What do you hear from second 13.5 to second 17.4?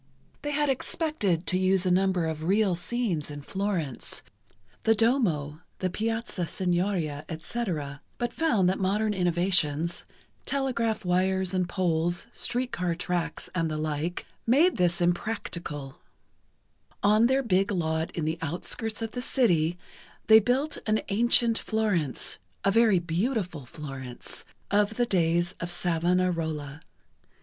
and the like—made this impracticable. On